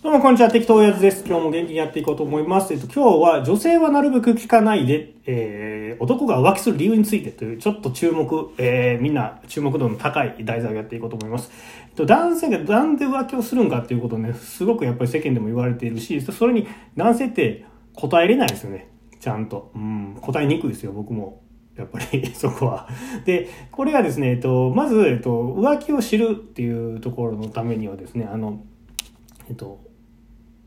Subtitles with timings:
[0.00, 1.24] どうもこんにちは、適当やつです。
[1.26, 2.72] 今日も元気にやっていこうと思います。
[2.72, 11.50] えっと、今日は女性はなるべく聞かないで、えー、男が浮気する理由についてという、ちょっと注目、えー、みんな注目度の高い題材をやっていこうと思います。
[11.88, 18.88] えっと、男性がなんで浮気をするんかっていうことね、すごくやっぱり世間でも言われているし、それに男性って答えれないですよね。
[19.18, 19.72] ちゃんと。
[19.74, 21.42] うん、答えにくいですよ、僕も。
[21.74, 22.88] やっぱり そこは。
[23.24, 28.60] で、これがですね、えっと、まず、えっと、浮気を知るっていうところのためにはですね、あの、
[29.48, 29.87] えっと、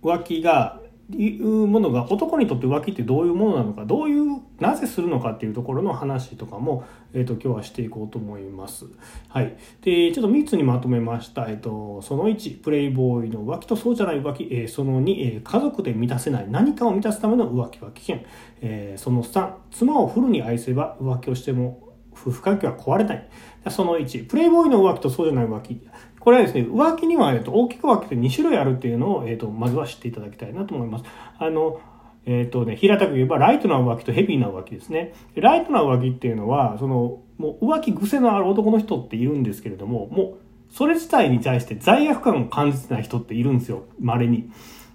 [0.01, 0.81] 浮気が
[1.17, 8.85] いうものが男にとって浮気ってどういうものなのかどういうなぜするのかっていうところの話とかも、えーと、今日はしていこうと思います。
[9.27, 18.19] はい、でちょっと3つにまとめました、えーと、その1プレイボーイの浮気とそうじゃない浮気、えー、その2、えー、家族で満たせない何かを満たすための浮気は危険、
[18.61, 23.29] えー、その3妻をフルに愛せば浮気をしても夫婦関係は壊れない。
[23.69, 25.81] その1、プレイボーイの浮気とそうじゃない浮気。
[26.21, 31.05] これはですね、浮気には、えっと、大きく分けて2種類あるっていうのを、えっと、まずは知っていただきたいなと思います。
[31.39, 31.81] あの、
[32.25, 35.13] えっ、とね、平たく言えば、ライトな浮気とヘビーな浮気ですね。
[35.35, 44.51] ライトな浮気っていうのは、その、もう浮気癖のある男の人っているんですけれども、もう、それ自体に対して罪悪感を感じてない人っているんですよ、稀に。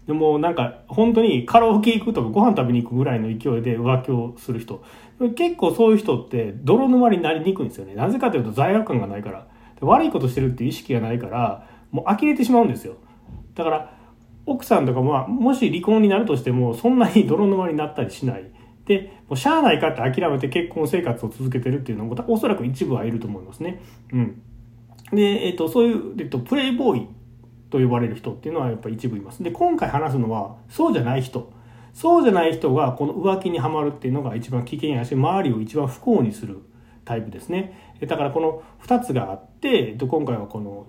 [0.07, 4.83] でもなんか本当にカラオケ行くとかご飯食べに行くぐらいの勢いで浮気をする人。
[5.35, 7.95] 結構そういう人って泥沼になりにくいんですよね。
[7.95, 9.47] なぜかというと罪悪感がないから。
[9.81, 12.97] 悪いことしてるっていう意識がないから、もう呆れてしまうんですよ。
[13.55, 13.97] だから、
[14.47, 18.51] 奥さんとかも、もし離婚になるとしても、そんなに泥沼になったりしない。
[18.87, 23.83] で、もうしゃあないかって諦めて結婚生活を続けてるっていうのも、おそらく一部はいると思いますね。
[24.13, 24.43] うん。
[25.13, 27.09] で、えっ、と、そういう、えっ、と、プレイボーイ
[27.71, 29.43] と呼ばれる人っていうのはやっぱ一部います。
[29.43, 31.53] で、今回話すのは、そうじゃない人。
[31.93, 36.61] そうじゃない人がこの浮気にはまるっていうのが一番危険やし、周りを一番不幸にする
[37.07, 37.95] タイプですね。
[38.07, 40.87] だからこの2つがあって、今回はこの、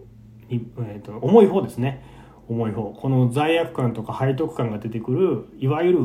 [0.50, 2.04] えー、と重い方ですね。
[2.50, 2.84] 重い方。
[2.94, 6.00] この罪悪感とか背徳感が出てくる、いわゆる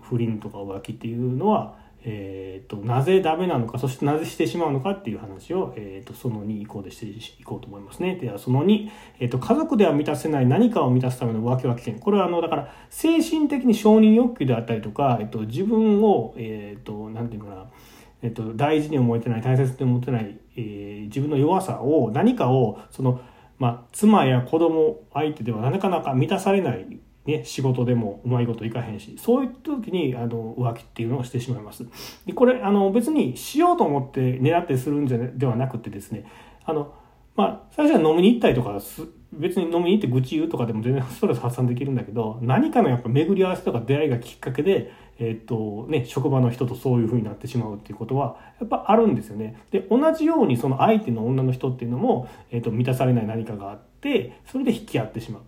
[0.00, 8.16] 不倫とか浮気っていうのは、えーと、なぜダメなのかそしてなぜしてしまうのかっていう話を、えーと、その2以降でしていこうと思いますね。
[8.16, 8.88] ではその2、
[9.20, 17.70] えーと、家族では満たせない何かを満たすための浮気は危険これはあのだから精神的に承認欲求であったりとか、えー、と自分を、えー、となんていうかな
[18.22, 23.20] えっと、大事に思えてない大切に思ってない、えー、自分の弱さを何かをその、
[23.58, 31.86] まあ、妻や子供相手ではなかなか満たされないね、仕事でもうまいこといかへんしそういった時にあの浮気っていうのをしてしまいます。
[32.26, 36.24] でこれあの別にしようと思って狙ってするんじゃではなくてですね
[36.64, 36.94] あの
[37.36, 38.80] まあ最初は飲みに行ったりとか
[39.32, 49.62] 別に飲みに行って愚痴言うとかでも全然ストレス発散できるんだけど何かのやっぱ巡り合わせとか出会いがきっかけでえっとね、職場の人とそういう風になってしまうっていうことはやっぱあるんですよね。
[49.70, 55.42] で同じようにその相手の女の人っていうのも、えっと、満たされない何かがあってそれで引き合ってしまう。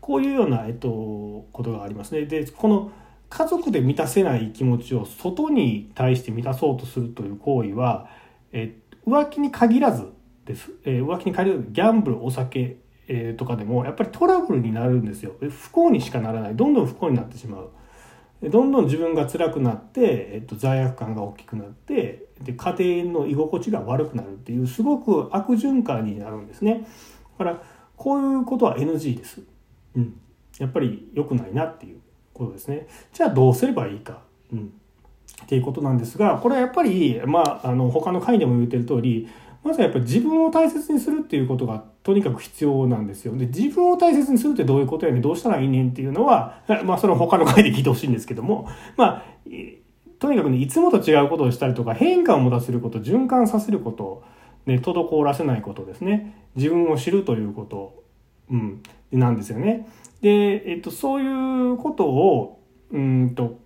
[0.00, 2.26] こういうような、えっと、ことがありますね。
[2.26, 2.90] で、この
[3.28, 8.08] 家族で満たせない気持ちを外に対して満たそうとするという行為は、
[8.52, 10.10] え浮気に限らず
[10.44, 10.72] です。
[10.84, 12.78] え浮気に限らず、ギャンブル、お酒、
[13.08, 15.34] えとかでも、やっぱりトラブルになるんですよ。
[15.38, 16.56] 不幸にしかならない。
[16.56, 17.70] どんどん不幸になってしまう。
[18.42, 26.86] どんどん自分が辛くなって、えっと、罪悪感が大きくなってで家庭の居心地が悪くなるっていうすごく悪循環になるんですね
[27.38, 27.62] だから
[27.96, 29.42] こういうことは NG です
[29.96, 30.20] うん、
[30.58, 32.00] やっぱり良くないなっていう
[32.32, 32.86] ことですね。
[33.12, 34.22] じゃあどうすればいいか。
[34.52, 34.72] うん、
[35.44, 39.28] っていうことなんですが、これはやっぱり、まあ、あの、他の回でも言ってる通り、
[39.62, 43.36] まずはやっぱり自分を大切にするっていうことがとにかく必要なんですよ。
[43.36, 49.24] で、自分を大切にするってどういうことやねん、どうしたらいいねんっていうのは、 まあその他の回で聞いてほしいんですけども、まあ、
[50.18, 54.22] とにかくね、いつもと違うことをしたりとか、変化を持たせること、循環させること、
[54.66, 56.34] ね、滞らせないことですね。
[56.56, 58.02] 自分を知るということ、
[58.50, 58.82] うん。
[59.12, 59.88] なんですよね。
[60.20, 62.60] で、えっと、そういうことを、
[62.92, 63.58] うんと、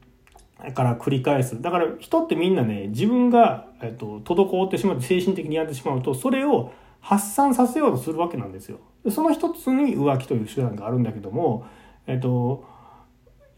[0.72, 1.60] から繰り返す。
[1.60, 8.78] だから人ってみんなね、自分が、えっと、滞ってしまって精神的にやってしまうと、それを発散させようとするわけなんですよ。
[9.10, 11.66] その一つに浮気という手段があるんだけども、
[12.06, 12.64] えっと、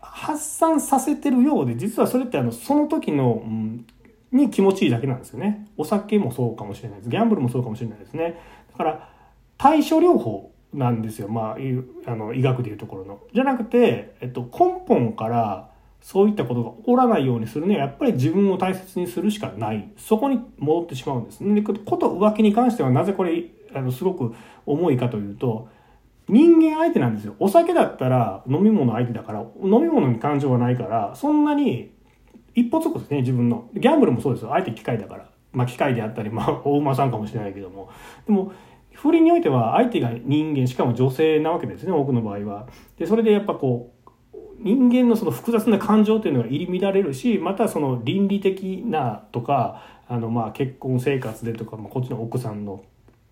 [0.00, 3.86] 発散させてるようで、実はそれってあの、その時の、うん、
[4.32, 5.68] に気持ちいいだけなんですよね。
[5.76, 7.10] お酒もそうかもしれないです。
[7.10, 8.40] ギャンブルもそうかもしれないですね。
[8.72, 9.10] だから、
[9.58, 11.28] 対処療法なんですよ。
[11.28, 13.20] まあ、あの、医学でいうところの。
[13.32, 15.70] じゃなくて、えっと、根本から
[16.06, 19.90] そういったことが起こらないようにするには、やっぱり自分を大切にするしかない。
[19.96, 21.42] そこに戻ってしまうんです。
[21.42, 21.80] で、こと
[22.16, 24.32] 浮気に関してはなぜこれ、あの、すごく
[24.66, 25.66] 重いかというと、
[26.28, 27.34] 人間相手なんですよ。
[27.40, 31.90] お酒だったら飲み物相手だから、飲み物に感情はないから、そんなに
[32.54, 33.68] 一歩つくですね、自分の。
[33.74, 34.50] ギャンブルもそうですよ。
[34.50, 35.28] 相手機械だから。
[35.50, 37.90] まあ機械であったり、まあ大馬さんかもしれないけども。
[38.28, 38.52] でも、
[38.92, 42.68] 不倫においては相手が人間しかも女性なわけですね多くの場合は。
[42.96, 43.95] でそれでやっぱこう
[44.60, 52.84] 人間のその複雑な感情というのが入り乱れるしまたその倫理的なとかあのまあ結婚生活でとか、まあ、こっちの奥さんの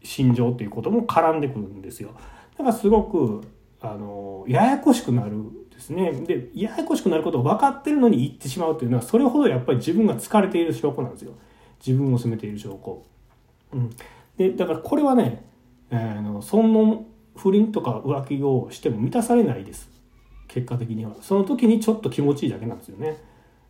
[0.02, 2.10] 心情ということも絡んでくるんですよ。
[2.56, 3.42] だからすごく
[3.80, 5.32] あのややこしくなる
[5.72, 6.12] ですね。
[6.12, 11.32] でややこしくなることを分かってるのに言ってしまうというのはそれほどやっぱり自分が疲れている証拠なんですよ。
[11.84, 13.02] 自分を責めている証拠。
[13.72, 13.90] うん、
[14.36, 15.44] でだからこれはね、
[15.90, 17.06] えー、のその
[17.36, 19.90] 不倫とか浮気をしても満たされないです
[20.48, 21.14] 結果的には。
[21.20, 23.16] その時にちょっと気持ちいいだけなんですよね、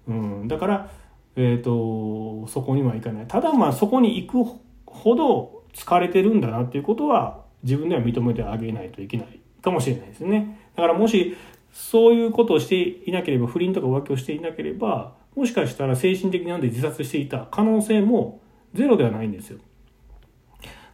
[0.08, 0.90] うん、だから、
[1.36, 3.26] えーと、そこにはいかない。
[3.26, 10.58] ただまあそこに行くほど疲れてるんだなっていうことは自分では認めてあげないといけないかもしれないですね。
[10.76, 11.36] だからもし
[11.72, 18.40] そういうことをしていなければ不倫とか浮気をしていなければもしかしたら精神的なんで自殺していた可能性も
[18.72, 19.58] ゼロではないんですよ。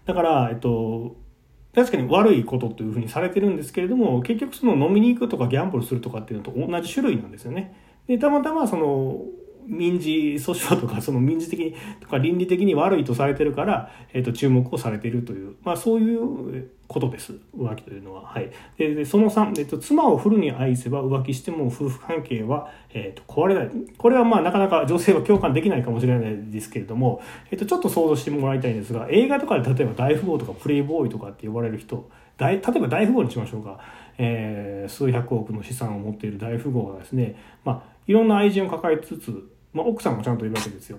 [0.06, 1.16] だから、えっと、
[1.74, 7.74] 確かに悪いことというふうにされてるんですけれども結局その飲みに行くとかギャンブルするとかっていうのと同じ種類なんですよね。
[8.06, 9.20] でたまたまその
[9.66, 17.34] 民事訴訟とかその民事的にとか倫理的に悪いとされてるから、えー、と注目をされているという、まあ、そういうことです。
[17.56, 18.22] 浮気というのは。
[18.22, 23.70] はい、でその3、えーと、妻をフルに愛せば浮気しても夫婦関係は、えーと、壊れない。
[23.96, 33.78] これはまあなかなか女性は共感できないかもしれないですけれども、えーと、ちょっと想像してもらいたいんですが映画とかで例えば大富豪とかプレイボーイとかって呼ばれる人大例えば大富豪にしましょうか。
[34.22, 40.98] えー、数百億の資産を持っている大富豪がですね、まあ、いろんな愛人を抱えつつまあ、奥さんもちゃんといるわけですよ。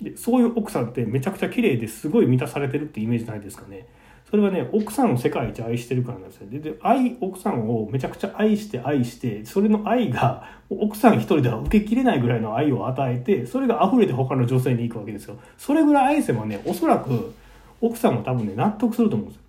[0.00, 3.86] でそういう奥さんってめちゃくちゃ綺麗ですごい満たされてるってイメージないですかね。
[4.32, 6.46] それはね奥さんを世界一愛してるからなんですよ。
[6.48, 15.36] でで愛奥さんをめちゃくちゃ愛して愛してそれの愛が奥さん一人では受けきれないぐらいの愛を与えてそれが溢れて他の女性に行くわけですよ。
[15.58, 17.34] それぐらい愛せばねおそらく
[17.82, 19.42] 奥さんも多分ね納得すると思うんですよ、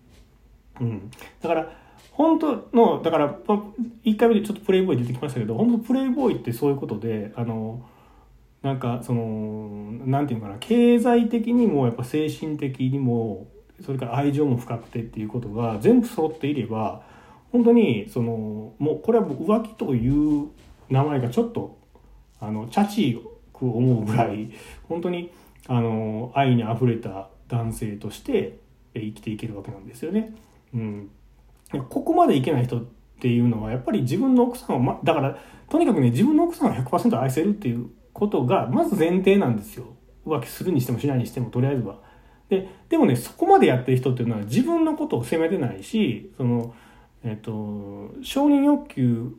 [0.81, 1.71] うん、だから
[2.11, 3.33] 本当のだから
[4.03, 7.85] 1回目でちょっとプレイボーイ出てきましたけど本当プレイボーイってそういうことであの
[8.63, 13.47] なんかその何て言うかな経済的にもやっぱ精神的にも
[13.81, 17.03] それから愛情も深くてっていうことが全部揃っていれば
[17.51, 20.49] 本当にそのもうこれは浮気という
[20.89, 21.77] 名前がちょっと
[22.39, 23.21] あのチャチ
[23.53, 24.51] く思うぐらい
[24.89, 25.31] 本当に
[25.67, 28.59] あの愛にあふれた男性として
[28.93, 30.35] 生きていけるわけなんですよね。
[30.73, 31.09] うん、
[31.89, 32.83] ここまでいけない人っ
[33.19, 35.37] ていうのはやっぱり自分の奥さんを、ま、だから
[35.69, 39.85] とにかくね自分の奥さんを100%愛せるっていうことがまず前提なんですよ
[40.25, 41.99] 浮気するにしてもしないにしてもとりあえずは。
[42.49, 46.73] ででもねそこまでやってる人っていうのは自分のことを責めてないしその、
[47.23, 49.35] えっと、承認欲求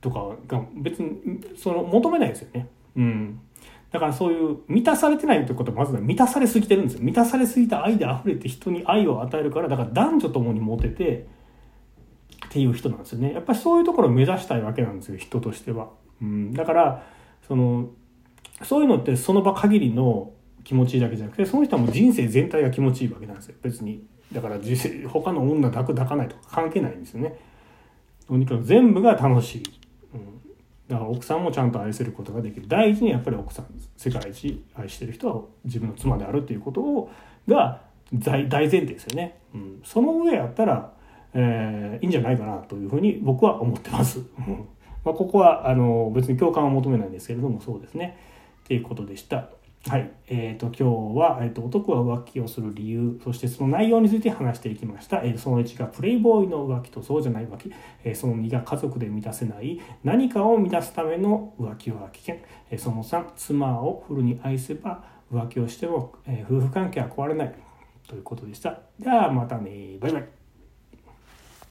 [0.00, 2.68] とかが別にその求めないですよね。
[2.96, 3.40] うん、
[3.90, 7.02] だからそういう満たされてないってことはまず満たされすぎてるんですよ。
[7.02, 11.26] 満たされすぎた愛で溢れて人に愛を与えるからだから男女ともにモテて
[12.46, 13.32] っていう人なんですよね。
[13.32, 15.88] やっぱりそういうところを目指したいわけなんですよ人としては。
[16.20, 17.06] うん、だから
[17.48, 17.88] その
[18.62, 20.32] そういうのってその場限りの
[20.64, 23.56] 気持ちいいだけじゃなくてその人はもう人生全体が気持ちいいわけなんですよ。
[23.62, 24.58] 別にだから
[25.08, 27.38] 他の女抱く抱かないとか関係ないんですよね。
[28.26, 29.62] とにかく全部が楽しい、
[30.14, 30.40] うん、
[30.88, 32.66] だから奥さんもちゃんと愛せることができる。
[32.66, 33.66] 第一にやっぱり奥さん
[33.96, 37.10] 世界一愛してる人は自分の妻であるっていうことを
[37.46, 37.82] が
[38.12, 40.92] 大前提ですよね、うん、その上やったら、
[41.34, 44.20] えー、いいんじゃないかなというふうに僕は思ってます。
[45.04, 48.16] まあ、ここはあの別に共感を求めないんですけれどもそうですね。
[48.64, 49.50] っていうことでした。
[49.86, 50.10] はい。
[50.28, 55.18] えっ、ー、と、今日は、えっ、ー、と、男は浮気をする理由、そしてその内容について話していきました。
[55.18, 57.70] えー、その1がプレイボーイの浮気とそうじゃない浮気。
[58.02, 62.36] え、その2が家族で満たせない何かを満たすための浮気は危険。
[62.70, 67.54] え、その3、妻をフルに愛せば浮気をしても、え、夫婦関係は壊れない。
[68.08, 68.80] ということでした。
[68.98, 69.98] ではまたね。
[70.00, 70.43] バイバイ。